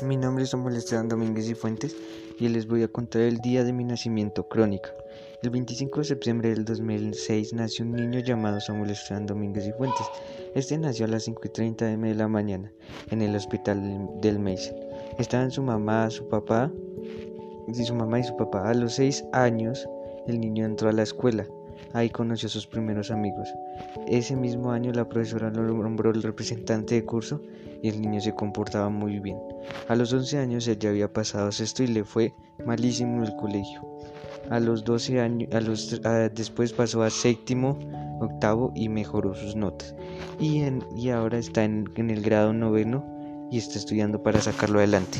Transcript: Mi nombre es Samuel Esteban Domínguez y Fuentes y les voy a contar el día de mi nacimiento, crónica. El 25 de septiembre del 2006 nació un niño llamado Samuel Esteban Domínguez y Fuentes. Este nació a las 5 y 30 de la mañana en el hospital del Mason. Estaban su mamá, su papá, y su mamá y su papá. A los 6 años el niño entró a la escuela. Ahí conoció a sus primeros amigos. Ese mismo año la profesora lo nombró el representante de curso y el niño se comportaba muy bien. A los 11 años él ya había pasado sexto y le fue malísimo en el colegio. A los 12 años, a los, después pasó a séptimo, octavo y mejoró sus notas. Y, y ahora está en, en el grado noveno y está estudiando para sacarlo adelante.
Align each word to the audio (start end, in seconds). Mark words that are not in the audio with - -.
Mi 0.00 0.16
nombre 0.16 0.44
es 0.44 0.50
Samuel 0.50 0.76
Esteban 0.76 1.08
Domínguez 1.08 1.48
y 1.48 1.54
Fuentes 1.54 1.94
y 2.40 2.48
les 2.48 2.66
voy 2.66 2.82
a 2.82 2.88
contar 2.88 3.22
el 3.22 3.38
día 3.38 3.62
de 3.62 3.72
mi 3.72 3.84
nacimiento, 3.84 4.48
crónica. 4.48 4.90
El 5.42 5.50
25 5.50 6.00
de 6.00 6.04
septiembre 6.04 6.48
del 6.48 6.64
2006 6.64 7.52
nació 7.52 7.84
un 7.84 7.92
niño 7.92 8.18
llamado 8.20 8.60
Samuel 8.60 8.90
Esteban 8.90 9.26
Domínguez 9.26 9.66
y 9.66 9.72
Fuentes. 9.72 10.06
Este 10.54 10.76
nació 10.78 11.04
a 11.04 11.08
las 11.08 11.24
5 11.24 11.40
y 11.44 11.48
30 11.50 11.84
de 11.84 12.14
la 12.14 12.26
mañana 12.26 12.72
en 13.10 13.22
el 13.22 13.36
hospital 13.36 14.08
del 14.20 14.38
Mason. 14.40 14.74
Estaban 15.18 15.50
su 15.50 15.62
mamá, 15.62 16.10
su 16.10 16.26
papá, 16.26 16.72
y 17.68 17.74
su 17.84 17.94
mamá 17.94 18.18
y 18.18 18.24
su 18.24 18.36
papá. 18.36 18.68
A 18.68 18.74
los 18.74 18.94
6 18.94 19.24
años 19.32 19.86
el 20.26 20.40
niño 20.40 20.64
entró 20.64 20.88
a 20.88 20.92
la 20.92 21.02
escuela. 21.02 21.46
Ahí 21.92 22.10
conoció 22.10 22.46
a 22.46 22.50
sus 22.50 22.66
primeros 22.66 23.10
amigos. 23.10 23.48
Ese 24.06 24.36
mismo 24.36 24.72
año 24.72 24.92
la 24.92 25.08
profesora 25.08 25.50
lo 25.50 25.62
nombró 25.62 26.10
el 26.10 26.22
representante 26.22 26.94
de 26.94 27.04
curso 27.04 27.42
y 27.82 27.88
el 27.88 28.00
niño 28.00 28.20
se 28.20 28.34
comportaba 28.34 28.88
muy 28.88 29.18
bien. 29.18 29.38
A 29.88 29.96
los 29.96 30.12
11 30.12 30.38
años 30.38 30.68
él 30.68 30.78
ya 30.78 30.90
había 30.90 31.12
pasado 31.12 31.52
sexto 31.52 31.82
y 31.82 31.88
le 31.88 32.04
fue 32.04 32.34
malísimo 32.64 33.18
en 33.18 33.24
el 33.24 33.36
colegio. 33.36 33.82
A 34.50 34.60
los 34.60 34.84
12 34.84 35.20
años, 35.20 35.54
a 35.54 35.60
los, 35.60 36.00
después 36.34 36.72
pasó 36.72 37.02
a 37.02 37.10
séptimo, 37.10 37.78
octavo 38.20 38.72
y 38.74 38.88
mejoró 38.88 39.34
sus 39.34 39.56
notas. 39.56 39.94
Y, 40.38 40.62
y 40.96 41.10
ahora 41.10 41.38
está 41.38 41.64
en, 41.64 41.90
en 41.96 42.10
el 42.10 42.22
grado 42.22 42.52
noveno 42.52 43.04
y 43.50 43.58
está 43.58 43.78
estudiando 43.78 44.22
para 44.22 44.40
sacarlo 44.40 44.78
adelante. 44.78 45.18